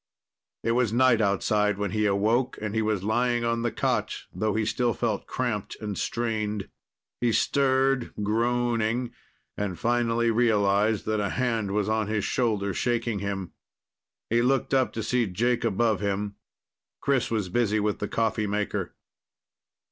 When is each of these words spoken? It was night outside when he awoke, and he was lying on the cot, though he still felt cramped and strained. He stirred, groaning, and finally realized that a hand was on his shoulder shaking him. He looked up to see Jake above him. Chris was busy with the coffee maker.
It 0.63 0.71
was 0.71 0.91
night 0.91 1.21
outside 1.21 1.77
when 1.77 1.91
he 1.91 2.07
awoke, 2.07 2.57
and 2.59 2.73
he 2.73 2.81
was 2.81 3.03
lying 3.03 3.45
on 3.45 3.61
the 3.61 3.71
cot, 3.71 4.15
though 4.33 4.55
he 4.55 4.65
still 4.65 4.95
felt 4.95 5.27
cramped 5.27 5.77
and 5.79 5.95
strained. 5.95 6.67
He 7.19 7.31
stirred, 7.31 8.11
groaning, 8.23 9.13
and 9.55 9.77
finally 9.77 10.31
realized 10.31 11.05
that 11.05 11.19
a 11.19 11.29
hand 11.29 11.69
was 11.69 11.87
on 11.87 12.07
his 12.07 12.25
shoulder 12.25 12.73
shaking 12.73 13.19
him. 13.19 13.51
He 14.31 14.41
looked 14.41 14.73
up 14.73 14.91
to 14.93 15.03
see 15.03 15.27
Jake 15.27 15.63
above 15.63 15.99
him. 15.99 16.33
Chris 16.99 17.29
was 17.29 17.49
busy 17.49 17.79
with 17.79 17.99
the 17.99 18.07
coffee 18.07 18.47
maker. 18.47 18.95